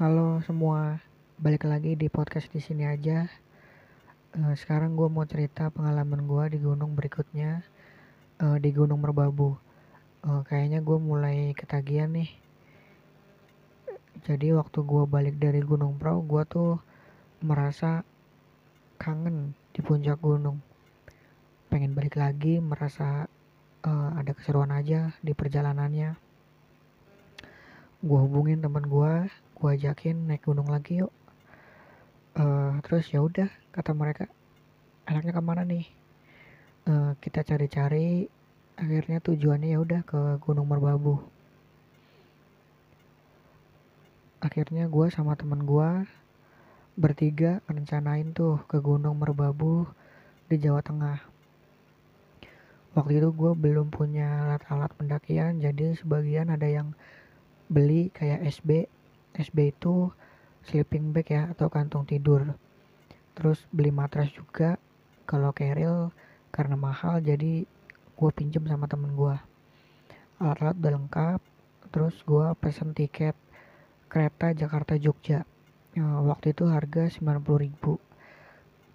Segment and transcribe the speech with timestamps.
[0.00, 0.96] Halo semua,
[1.36, 3.28] balik lagi di podcast di sini aja.
[4.32, 7.60] Uh, sekarang gue mau cerita pengalaman gue di gunung berikutnya,
[8.40, 9.60] uh, di Gunung Merbabu.
[10.24, 12.32] Uh, kayaknya gue mulai ketagihan nih.
[14.24, 16.80] Jadi waktu gue balik dari Gunung Pro, gue tuh
[17.44, 18.00] merasa
[18.96, 20.64] kangen di puncak gunung.
[21.68, 23.28] Pengen balik lagi, merasa
[23.84, 26.16] ada keseruan aja di perjalanannya.
[28.00, 29.28] Gue hubungin temen gue,
[29.60, 31.12] gue ajakin naik gunung lagi yuk.
[32.32, 34.24] Uh, terus ya udah kata mereka
[35.04, 35.84] enaknya ke mana nih?
[36.88, 38.24] Uh, kita cari-cari
[38.80, 41.20] akhirnya tujuannya ya udah ke Gunung Merbabu.
[44.40, 46.08] Akhirnya gue sama temen gue
[46.96, 49.84] bertiga rencanain tuh ke Gunung Merbabu
[50.48, 51.20] di Jawa Tengah.
[52.96, 56.96] Waktu itu gue belum punya alat-alat pendakian jadi sebagian ada yang
[57.68, 58.88] beli kayak SB
[59.36, 60.10] SB itu
[60.66, 62.56] sleeping bag ya atau kantung tidur.
[63.34, 64.76] Terus beli matras juga
[65.24, 66.10] kalau keril
[66.50, 67.64] karena mahal jadi
[68.18, 69.36] gue pinjem sama temen gue
[70.40, 71.40] alat-alat udah lengkap
[71.92, 73.36] terus gue pesen tiket
[74.10, 75.46] kereta Jakarta Jogja.
[75.94, 78.02] Ya, waktu itu harga 90 ribu.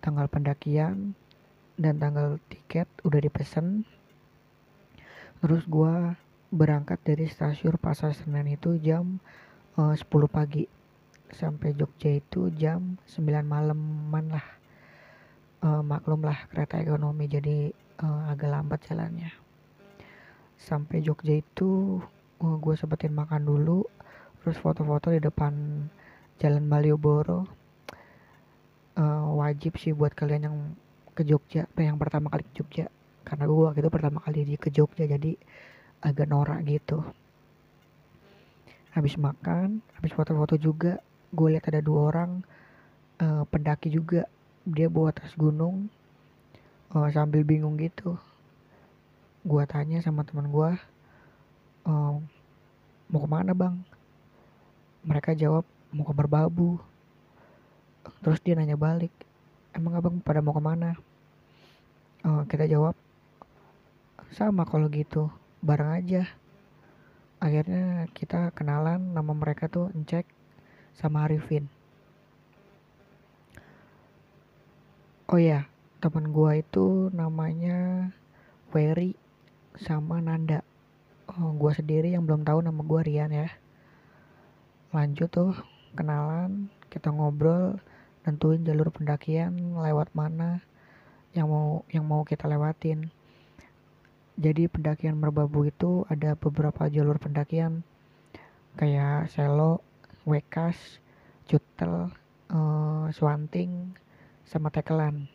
[0.03, 1.15] Tanggal pendakian
[1.79, 3.87] dan tanggal tiket udah dipesen.
[5.39, 6.15] Terus gue
[6.51, 9.19] berangkat dari stasiun Pasar Senen itu jam
[9.79, 10.63] uh, eh, 10 pagi.
[11.35, 14.47] Sampai Jogja itu jam 9 malaman lah.
[15.65, 19.33] Uh, maklum lah kereta ekonomi jadi uh, agak lambat jalannya.
[20.55, 21.99] Sampai Jogja itu
[22.39, 23.83] uh, gue sempetin makan dulu
[24.39, 25.53] terus foto-foto di depan
[26.37, 27.49] jalan Malioboro.
[28.95, 30.57] Uh, wajib sih buat kalian yang
[31.11, 32.85] ke Jogja yang pertama kali ke Jogja.
[33.25, 35.33] Karena gue waktu itu pertama kali di ke Jogja jadi
[36.05, 37.01] agak norak gitu
[38.95, 41.03] habis makan habis foto-foto juga
[41.35, 42.39] gue lihat ada dua orang
[43.19, 44.23] uh, pendaki juga
[44.63, 45.91] dia bawa tas gunung
[46.95, 48.15] uh, sambil bingung gitu.
[49.43, 50.71] Gue tanya sama teman gue
[51.91, 52.15] uh,
[53.11, 53.75] mau ke mana bang?
[55.03, 56.79] Mereka jawab mau ke Merbabu
[58.23, 59.11] terus dia nanya balik
[59.75, 60.95] emang abang pada mau ke mana?
[62.23, 62.95] Uh, kita jawab
[64.31, 65.27] sama kalau gitu
[65.59, 66.23] bareng aja
[67.45, 70.25] akhirnya kita kenalan nama mereka tuh Encek
[70.97, 71.69] sama Arifin.
[75.29, 75.69] Oh ya
[76.01, 78.09] teman gua itu namanya
[78.73, 79.13] Ferry
[79.77, 80.65] sama Nanda.
[81.29, 83.53] Oh, gua sendiri yang belum tahu nama gua Rian ya.
[84.89, 85.53] Lanjut tuh
[85.93, 87.77] kenalan kita ngobrol
[88.25, 90.65] nentuin jalur pendakian lewat mana
[91.37, 93.13] yang mau yang mau kita lewatin
[94.35, 97.87] jadi pendakian merbabu itu ada beberapa jalur pendakian
[98.75, 99.79] kayak selo,
[100.27, 100.99] wekas,
[101.47, 102.11] cutel,
[102.51, 103.95] uh, swanting,
[104.43, 105.31] sama tekelan.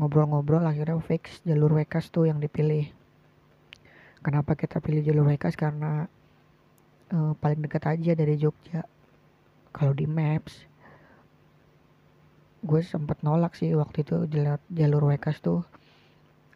[0.00, 2.88] Ngobrol-ngobrol akhirnya fix jalur wekas tuh yang dipilih.
[4.24, 5.52] Kenapa kita pilih jalur wekas?
[5.60, 6.08] Karena
[7.12, 8.88] uh, paling dekat aja dari Jogja.
[9.76, 10.64] Kalau di Maps,
[12.64, 14.24] gue sempet nolak sih waktu itu
[14.72, 15.68] jalur wekas tuh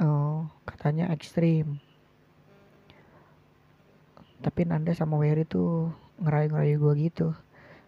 [0.00, 1.76] Oh, katanya ekstrim.
[4.40, 5.92] Tapi Nanda sama Wery tuh
[6.24, 7.28] ngerayu-ngerayu gue gitu.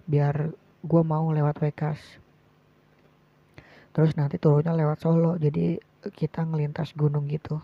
[0.05, 0.53] Biar
[0.85, 1.97] gue mau lewat Wekas.
[3.97, 5.41] Terus nanti turunnya lewat Solo.
[5.41, 5.81] Jadi
[6.13, 7.57] kita ngelintas gunung gitu.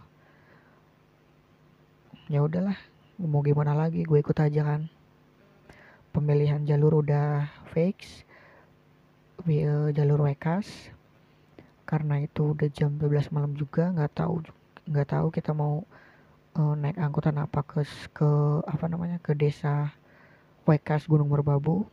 [2.32, 2.76] Ya udahlah,
[3.20, 4.88] mau gimana lagi, gue ikut aja kan.
[6.16, 8.24] Pemilihan jalur udah fix.
[9.92, 10.88] Jalur Wekas
[11.88, 14.44] karena itu udah jam 12 malam juga nggak tahu
[14.84, 15.88] nggak tahu kita mau
[16.52, 17.80] uh, naik angkutan apa ke
[18.12, 18.30] ke
[18.68, 19.96] apa namanya ke desa
[20.68, 21.88] Wekas Gunung Merbabu.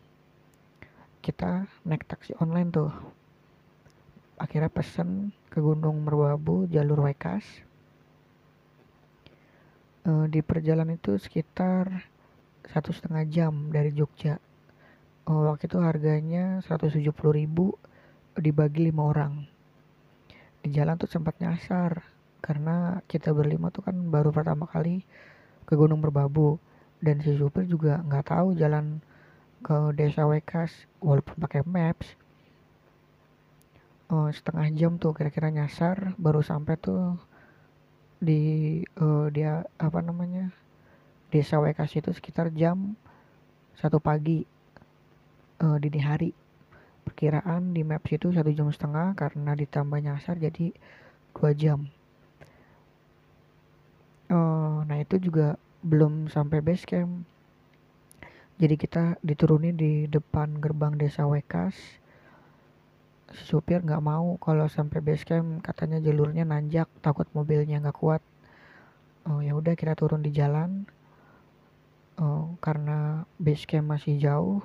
[1.23, 2.91] Kita naik taksi online tuh.
[4.35, 7.47] Akhirnya pesen ke Gunung Merbabu jalur Wekas.
[10.03, 12.11] Uh, di perjalanan itu sekitar
[12.67, 14.43] satu setengah jam dari Jogja.
[15.23, 17.79] Uh, waktu itu harganya 170 ribu
[18.35, 19.54] dibagi lima orang
[20.69, 22.05] jalan tuh sempat nyasar.
[22.41, 25.01] Karena kita berlima tuh kan baru pertama kali
[25.65, 26.61] ke Gunung Merbabu
[27.01, 29.01] dan si supir juga nggak tahu jalan
[29.65, 30.71] ke desa Wekas
[31.01, 32.13] walaupun pakai maps.
[34.05, 37.17] Uh, setengah jam tuh kira-kira nyasar baru sampai tuh
[38.21, 40.53] di uh, dia apa namanya
[41.33, 42.93] desa Wekas itu sekitar jam
[43.73, 44.45] satu pagi
[45.65, 46.29] uh, dini hari
[47.05, 50.73] perkiraan di maps itu satu jam setengah karena ditambah nyasar jadi
[51.37, 51.85] dua jam.
[54.33, 57.21] Oh, nah itu juga belum sampai base camp.
[58.57, 61.77] Jadi kita diturunin di depan gerbang desa Wekas.
[63.35, 68.23] Supir nggak mau kalau sampai base camp katanya jalurnya nanjak takut mobilnya nggak kuat.
[69.29, 70.89] Oh ya udah kita turun di jalan.
[72.17, 74.63] Oh, karena base camp masih jauh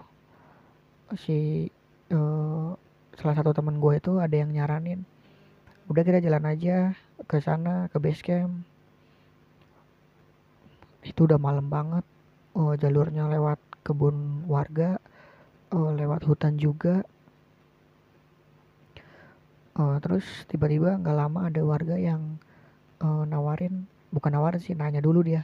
[1.18, 1.68] si
[2.14, 2.74] uh,
[3.18, 5.02] salah satu teman gue itu ada yang nyaranin
[5.90, 6.94] udah kita jalan aja
[7.26, 8.62] ke sana ke base camp.
[11.02, 12.06] Itu udah malam banget.
[12.54, 15.02] Oh, jalurnya lewat kebun warga
[15.74, 17.02] oh, lewat hutan juga.
[19.74, 22.38] Oh, terus tiba-tiba nggak lama ada warga yang
[23.02, 25.42] uh, nawarin bukan nawarin sih nanya dulu dia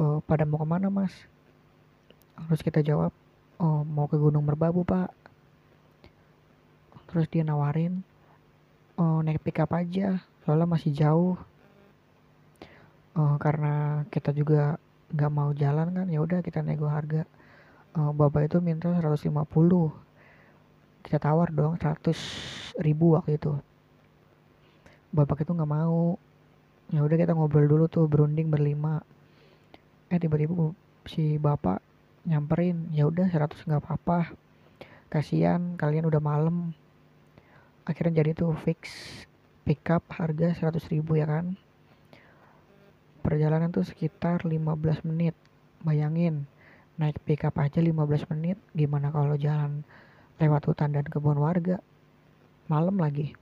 [0.00, 1.12] uh, pada mau ke mana mas?
[2.48, 3.12] Terus kita jawab
[3.60, 5.12] oh mau ke Gunung Merbabu pak
[7.12, 8.00] terus dia nawarin
[8.96, 11.36] oh naik pickup aja soalnya masih jauh.
[13.12, 14.80] Oh karena kita juga
[15.12, 17.28] nggak mau jalan kan ya udah kita nego harga.
[17.92, 19.28] Uh, bapak itu minta 150
[21.04, 23.52] kita tawar dong 100 ribu waktu itu.
[25.12, 26.16] Bapak itu nggak mau.
[26.88, 29.04] Ya udah kita ngobrol dulu tuh berunding berlima.
[30.08, 30.72] Eh tiba-tiba
[31.04, 31.84] si bapak
[32.24, 34.32] nyamperin ya udah 100 nggak apa-apa.
[35.12, 36.72] Kasihan kalian udah malam
[37.82, 38.90] akhirnya jadi tuh fix
[39.62, 41.54] pickup harga 100 ribu ya kan?
[43.22, 45.38] Perjalanan tuh sekitar 15 menit.
[45.82, 46.46] Bayangin
[47.00, 49.82] naik pickup aja 15 menit gimana kalau jalan
[50.38, 51.78] lewat hutan dan kebun warga?
[52.66, 53.34] Malam lagi.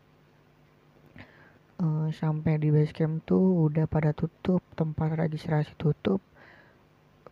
[1.80, 6.20] Uh, sampai di base camp tuh udah pada tutup tempat registrasi tutup.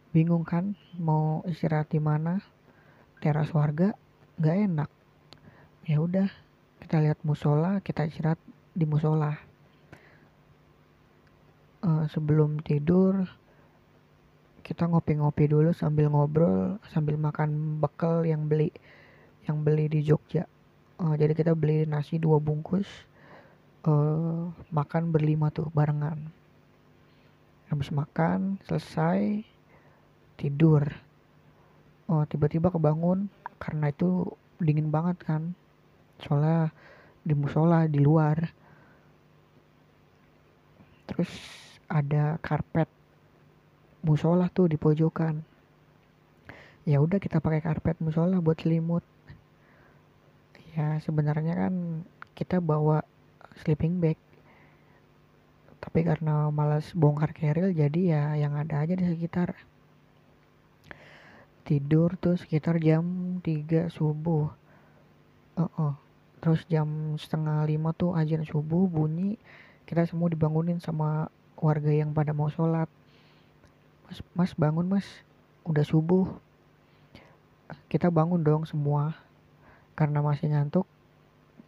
[0.08, 2.40] Bingung kan mau istirahat di mana?
[3.20, 3.92] Teras warga
[4.40, 4.90] nggak enak.
[5.84, 6.47] Ya udah
[6.82, 8.40] kita lihat musola kita istirahat
[8.72, 9.34] di musola.
[11.78, 13.22] Uh, sebelum tidur
[14.66, 18.74] kita ngopi-ngopi dulu sambil ngobrol sambil makan bekal yang beli
[19.46, 20.44] yang beli di Jogja.
[20.98, 22.84] Uh, jadi kita beli nasi dua bungkus
[23.86, 26.18] uh, makan berlima tuh barengan.
[27.70, 29.44] Habis makan selesai
[30.36, 30.84] tidur.
[32.08, 33.28] Oh tiba-tiba kebangun
[33.60, 34.24] karena itu
[34.58, 35.52] dingin banget kan
[36.22, 36.72] soalnya
[37.22, 38.38] di musola di luar.
[41.08, 41.30] Terus
[41.88, 42.88] ada karpet
[44.04, 45.40] musola tuh di pojokan.
[46.88, 49.04] Ya udah kita pakai karpet musola buat selimut.
[50.72, 53.04] Ya sebenarnya kan kita bawa
[53.60, 54.16] sleeping bag.
[55.78, 59.56] Tapi karena malas bongkar keril jadi ya yang ada aja di sekitar.
[61.68, 64.48] Tidur tuh sekitar jam 3 subuh.
[65.58, 66.07] Oh, oh.
[66.48, 66.88] Terus jam
[67.20, 69.36] setengah lima tuh ajan subuh bunyi
[69.84, 71.28] kita semua dibangunin sama
[71.60, 72.88] warga yang pada mau sholat.
[74.08, 75.08] Mas mas bangun mas.
[75.64, 76.28] Udah subuh.
[77.92, 79.16] Kita bangun dong semua.
[79.96, 80.84] Karena masih ngantuk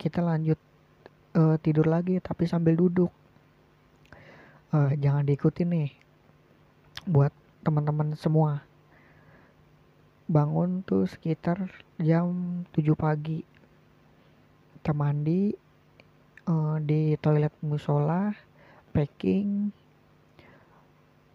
[0.00, 0.56] kita lanjut
[1.36, 3.12] uh, tidur lagi tapi sambil duduk.
[4.72, 5.92] Uh, jangan diikuti nih
[7.04, 7.32] buat
[7.64, 8.64] teman-teman semua.
[10.28, 13.59] Bangun tuh sekitar jam 7 pagi
[14.80, 15.52] kita mandi
[16.48, 18.32] uh, di toilet musola
[18.96, 19.70] packing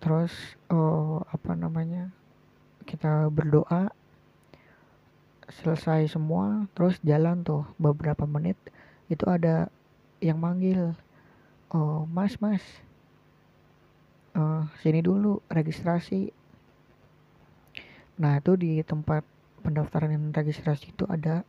[0.02, 0.34] terus
[0.74, 2.10] uh, apa namanya
[2.90, 3.94] kita berdoa
[5.50, 8.58] selesai semua terus jalan tuh beberapa menit
[9.14, 9.70] itu ada
[10.18, 10.98] yang manggil
[11.70, 12.62] oh mas mas
[14.36, 16.30] uh, sini dulu registrasi.
[18.20, 19.24] Nah itu di tempat
[19.64, 21.48] pendaftaran yang registrasi itu ada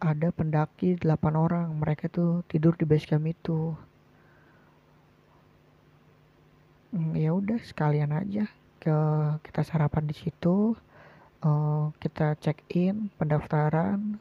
[0.00, 3.76] ada pendaki 8 orang mereka tuh tidur di base camp itu.
[6.90, 8.48] Hmm, ya udah sekalian aja
[8.80, 8.96] ke
[9.44, 10.74] kita sarapan di situ
[11.44, 14.16] uh, kita check in pendaftaran.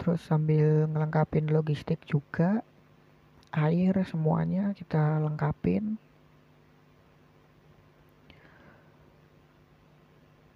[0.00, 2.64] Terus sambil ngelengkapin logistik juga
[3.52, 6.00] air semuanya kita lengkapin.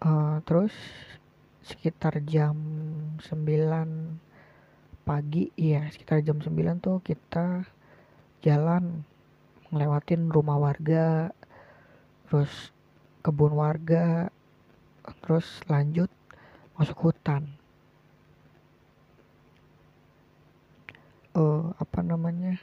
[0.02, 0.74] Uh, terus
[1.62, 2.59] sekitar jam
[3.19, 3.23] 9
[5.02, 7.66] pagi ya sekitar jam 9 tuh kita
[8.42, 9.07] jalan
[9.71, 11.31] ngelewatin rumah warga
[12.26, 12.75] terus
[13.23, 14.31] kebun warga
[15.23, 16.11] terus lanjut
[16.78, 17.47] masuk hutan.
[21.33, 22.61] Uh, apa namanya?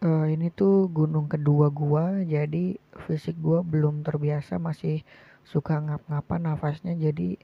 [0.00, 5.04] Uh, ini tuh gunung kedua gua jadi fisik gua belum terbiasa masih
[5.44, 7.36] suka ngap-ngapan nafasnya jadi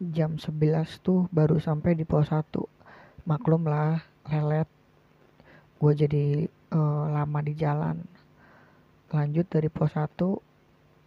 [0.00, 2.44] jam 11 tuh baru sampai di pos 1
[3.24, 4.68] maklum lah lelet
[5.80, 6.24] gue jadi
[6.72, 8.00] uh, lama di jalan.
[9.12, 10.16] Lanjut dari pos 1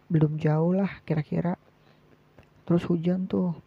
[0.08, 1.58] belum jauh lah kira-kira.
[2.62, 3.58] Terus hujan tuh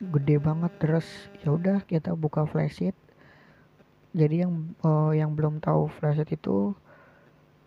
[0.00, 1.04] gede banget terus
[1.44, 2.96] ya udah kita buka flashlight
[4.16, 6.72] jadi yang uh, yang belum tahu flashlight itu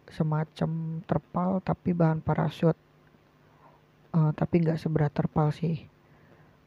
[0.10, 2.74] semacam terpal tapi bahan parasut
[4.14, 5.90] uh, tapi nggak seberat terpal sih.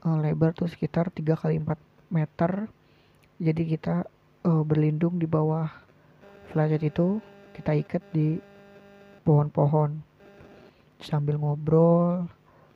[0.02, 2.68] Uh, lebar tuh sekitar 3 kali 4 meter.
[3.38, 4.06] Jadi kita
[4.46, 5.70] uh, berlindung di bawah
[6.50, 7.18] flashlight itu
[7.54, 8.38] kita ikat di
[9.26, 10.02] pohon-pohon.
[11.00, 12.26] Sambil ngobrol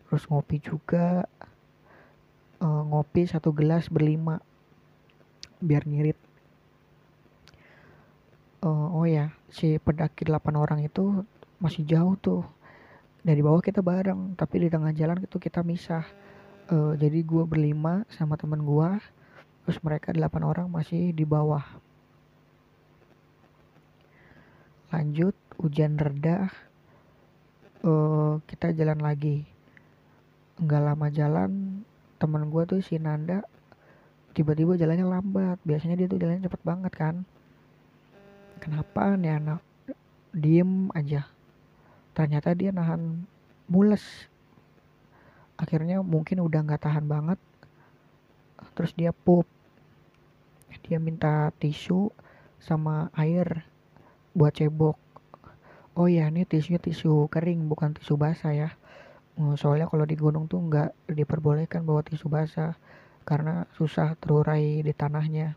[0.09, 1.27] terus ngopi juga.
[2.61, 4.43] Uh, ngopi satu gelas berlima
[5.61, 6.19] biar ngirit.
[8.61, 11.25] Uh, oh ya si pendaki 8 orang itu
[11.57, 12.45] masih jauh tuh
[13.21, 16.05] dari bawah kita bareng tapi di tengah jalan itu kita misah.
[16.71, 18.91] Uh, jadi gue berlima sama temen gue
[19.67, 21.63] terus mereka 8 orang masih di bawah.
[24.95, 26.49] Lanjut hujan reda.
[27.81, 29.45] Uh, kita jalan lagi.
[30.61, 31.51] Nggak lama jalan
[32.21, 33.45] temen gue tuh si Nanda
[34.33, 35.59] tiba-tiba jalannya lambat.
[35.67, 37.17] Biasanya dia tuh jalannya cepet banget kan.
[38.61, 39.61] Kenapa nih anak?
[40.31, 41.40] Diem aja
[42.15, 43.25] ternyata dia nahan
[43.71, 44.03] mules.
[45.55, 47.39] Akhirnya mungkin udah nggak tahan banget.
[48.75, 49.47] Terus dia pup.
[50.91, 52.11] Dia minta tisu
[52.59, 53.63] sama air
[54.35, 54.99] buat cebok.
[55.95, 58.71] Oh ya ini tisunya tisu kering bukan tisu basah ya.
[59.39, 62.75] Oh, soalnya kalau di gunung tuh nggak diperbolehkan bawa tisu basah
[63.23, 65.55] karena susah terurai di tanahnya.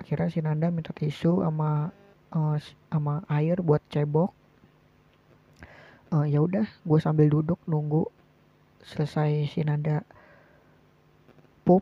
[0.00, 1.92] Akhirnya si Nanda minta tisu sama
[2.32, 2.56] uh,
[2.88, 4.32] sama air buat cebok
[6.12, 8.04] uh, ya udah gue sambil duduk nunggu
[8.84, 10.04] selesai si Nanda
[11.64, 11.80] pup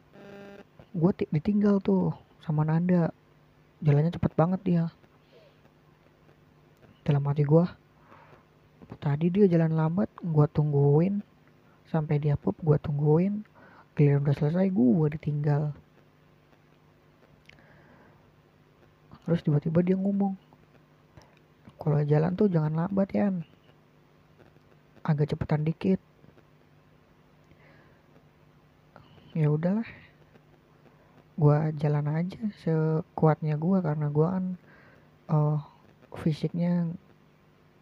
[0.94, 3.14] gue ditinggal tuh sama Nanda.
[3.80, 4.84] Jalannya cepet banget dia.
[7.06, 7.64] Dalam hati gue
[9.00, 11.24] tadi dia jalan lambat gue tungguin.
[11.88, 13.46] Sampai dia pup gue tungguin.
[13.96, 15.72] Giliran udah selesai gue ditinggal.
[19.24, 20.34] Terus tiba-tiba dia ngomong
[21.80, 23.32] kalau jalan tuh jangan lambat ya
[25.04, 26.00] agak cepetan dikit.
[29.32, 29.86] Ya udahlah.
[31.40, 34.44] Gue jalan aja sekuatnya gue karena gue kan
[35.32, 35.58] uh,
[36.20, 36.90] fisiknya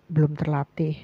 [0.06, 0.94] belum terlatih.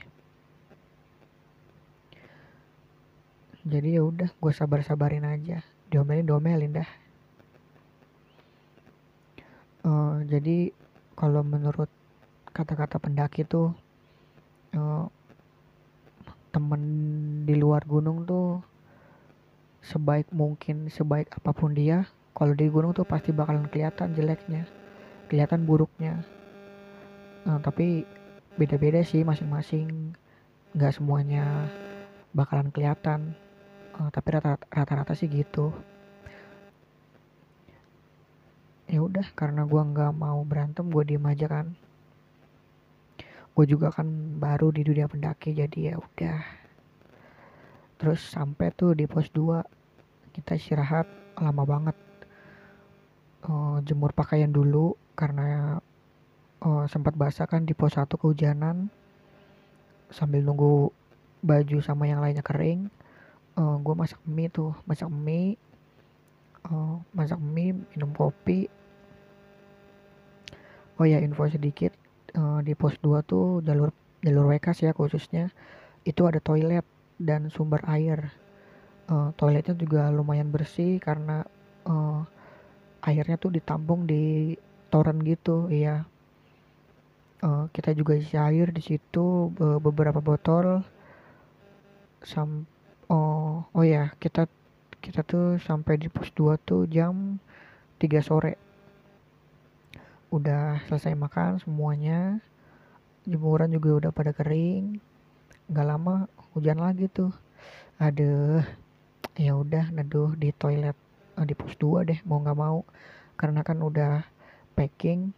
[3.64, 5.64] Jadi ya udah gue sabar sabarin aja.
[5.88, 6.90] Diomelin diomelin dah.
[9.85, 10.73] Uh, jadi
[11.16, 11.88] kalau menurut
[12.54, 13.75] kata-kata pendaki tuh
[14.78, 15.11] uh,
[16.54, 16.82] temen
[17.42, 18.62] di luar gunung tuh
[19.82, 22.06] sebaik mungkin sebaik apa pun dia
[22.38, 24.70] kalau di gunung tuh pasti bakalan kelihatan jeleknya
[25.26, 26.23] kelihatan buruknya
[27.44, 28.08] Nah, tapi
[28.56, 30.16] beda-beda sih masing-masing.
[30.73, 31.68] Nggak semuanya
[32.32, 33.37] bakalan kelihatan.
[33.94, 34.40] Uh, tapi
[34.73, 35.70] rata-rata sih gitu.
[38.88, 41.66] Ya udah, karena gua nggak mau berantem, gue diem aja kan.
[43.54, 44.06] Gue juga kan
[44.42, 46.40] baru di dunia pendaki, jadi ya udah.
[47.96, 49.62] Terus sampai tuh di pos 2
[50.34, 51.06] kita istirahat
[51.38, 51.96] lama banget.
[53.44, 55.78] Uh, jemur pakaian dulu karena
[56.64, 58.88] uh, sempat basah kan di pos 1 kehujanan
[60.08, 60.90] sambil nunggu
[61.44, 62.88] baju sama yang lainnya kering
[63.58, 65.61] uh, eh, gue masak mie tuh masak mie
[66.73, 68.70] uh, masak mie minum kopi
[70.96, 71.92] oh ya info sedikit
[72.38, 73.90] uh, di pos 2 tuh jalur
[74.24, 75.50] jalur WK ya khususnya
[76.04, 76.84] itu ada toilet
[77.18, 78.32] dan sumber air.
[79.04, 81.44] Uh, toiletnya juga lumayan bersih karena
[81.84, 82.24] uh,
[83.04, 84.56] airnya tuh ditampung di
[84.88, 86.08] toren gitu iya.
[87.44, 89.52] Uh, kita juga isi air di situ
[89.84, 90.80] beberapa botol
[92.24, 92.64] sam
[93.12, 94.48] oh oh ya kita
[95.04, 97.36] kita tuh sampai di pos 2 tuh jam
[98.00, 98.56] 3 sore
[100.34, 102.42] udah selesai makan semuanya
[103.22, 104.98] jemuran juga udah pada kering
[105.70, 107.30] nggak lama hujan lagi tuh.
[107.96, 108.60] Ada
[109.38, 110.98] ya udah neduh di toilet
[111.38, 112.82] uh, di pos 2 deh mau nggak mau.
[113.38, 114.26] Karena kan udah
[114.74, 115.30] packing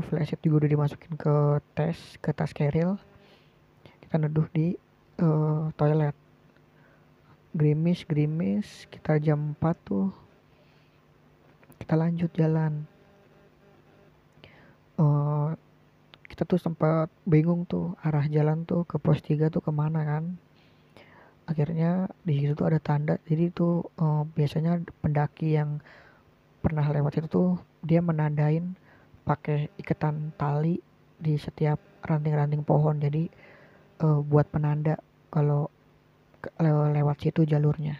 [0.00, 1.36] flashlight juga udah dimasukin ke
[1.76, 2.96] tes ke tas keril.
[4.00, 4.74] Kita neduh di
[5.20, 6.16] uh, toilet.
[7.52, 10.08] Gerimis gerimis kita jam 4 tuh.
[11.78, 12.88] Kita lanjut jalan
[15.00, 15.48] uh,
[16.30, 20.24] kita tuh sempat bingung tuh arah jalan tuh ke pos 3 tuh ke mana kan.
[21.48, 23.18] Akhirnya di situ tuh ada tanda.
[23.26, 25.82] Jadi tuh uh, biasanya pendaki yang
[26.60, 27.50] pernah lewat itu tuh
[27.82, 28.76] dia menandain
[29.24, 30.78] pakai ikatan tali
[31.18, 33.02] di setiap ranting-ranting pohon.
[33.02, 33.26] Jadi
[34.06, 35.00] uh, buat penanda
[35.32, 35.66] kalau
[36.62, 37.98] le lewat situ jalurnya.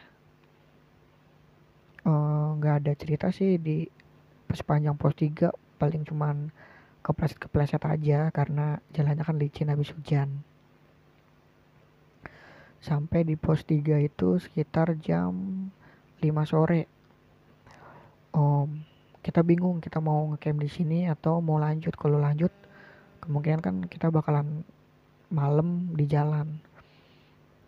[2.06, 3.84] Nggak uh, ada cerita sih di
[4.54, 5.50] sepanjang pos 3
[5.82, 6.48] paling cuman
[7.00, 10.44] kepleset-kepleset aja karena jalannya kan licin habis hujan.
[12.80, 15.32] Sampai di pos 3 itu sekitar jam
[16.24, 16.88] 5 sore.
[18.32, 18.84] Um,
[19.20, 21.92] kita bingung kita mau ngecamp di sini atau mau lanjut.
[21.92, 22.52] Kalau lanjut
[23.20, 24.64] kemungkinan kan kita bakalan
[25.28, 26.56] malam di jalan.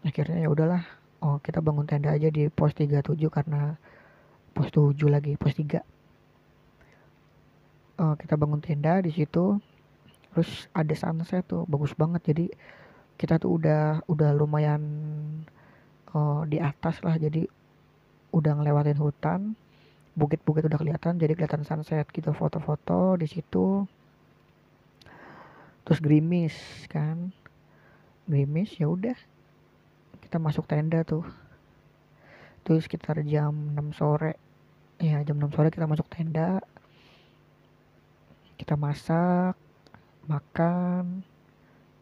[0.01, 0.83] Akhirnya ya udahlah
[1.23, 3.77] oh kita bangun tenda aja di pos 37 karena
[4.57, 5.92] pos 7 lagi pos 3
[8.01, 9.61] uh, kita bangun tenda di situ
[10.33, 12.33] terus ada sunset tuh bagus banget.
[12.33, 12.47] Jadi
[13.21, 14.83] kita tuh udah udah lumayan
[16.17, 17.21] uh, di atas lah.
[17.21, 17.45] Jadi
[18.33, 19.41] udah ngelewatin hutan
[20.13, 22.33] bukit-bukit udah kelihatan jadi kelihatan sunset gitu.
[22.33, 23.85] Foto-foto di situ.
[25.85, 26.57] Terus gerimis
[26.89, 27.33] kan.
[28.25, 29.17] Gerimis ya udah.
[30.25, 31.25] Kita masuk tenda tuh.
[32.63, 34.39] Terus sekitar jam 6 sore.
[35.03, 36.63] Ya jam 6 sore kita masuk tenda
[38.73, 39.53] kita masak
[40.25, 41.21] makan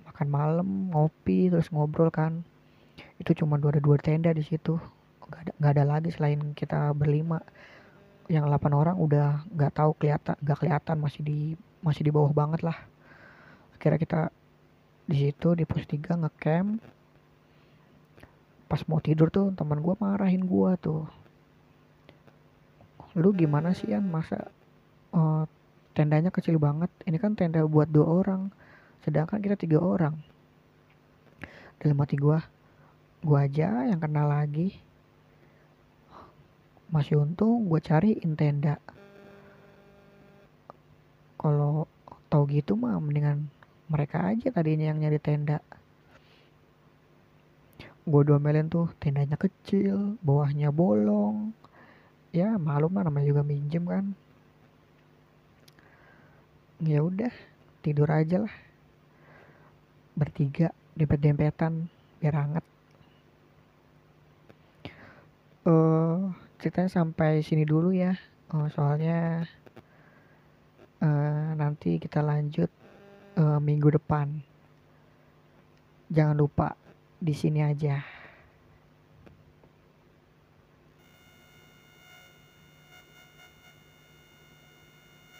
[0.06, 2.46] makan malam ngopi terus ngobrol kan.
[3.18, 4.78] Itu cuma dua ada dua tenda di situ.
[5.26, 7.42] Nggak ada nggak ada lagi selain kita berlima.
[8.30, 11.38] Yang delapan orang udah nggak tahu kelihatan nggak kelihatan masih di
[11.82, 12.78] masih di bawah banget lah.
[13.74, 14.20] Akhirnya kita
[15.10, 16.78] di situ di pos tiga ngecamp.
[18.70, 21.02] Pas mau tidur tuh teman gue marahin gue tuh.
[23.18, 24.54] Lu gimana sih An masa
[25.10, 25.50] uh,
[25.94, 26.90] tendanya kecil banget.
[27.06, 28.50] Ini kan tenda buat dua orang.
[29.02, 30.14] Sedangkan kita tiga orang.
[31.80, 32.38] Dalam hati gue
[33.20, 34.76] gue aja yang kenal lagi.
[36.90, 38.76] Masih untung gue cari tenda.
[41.40, 41.88] Kalau
[42.28, 43.48] tau gitu mah mendingan
[43.88, 45.58] mereka aja tadinya yang nyari tenda.
[48.04, 51.56] Gue domelin tuh tendanya kecil bawahnya bolong.
[52.30, 54.14] Ya malum lah namanya juga minjem kan
[56.80, 57.32] ya udah
[57.84, 58.56] tidur aja lah.
[60.16, 61.88] Bertiga dempet-dempetan
[62.20, 62.64] biar hangat.
[65.64, 68.16] Uh, ceritanya sampai sini dulu ya.
[68.50, 69.44] Uh, soalnya
[71.04, 72.68] uh, nanti kita lanjut
[73.36, 74.40] uh, minggu depan.
[76.10, 76.74] Jangan lupa
[77.20, 78.19] di sini aja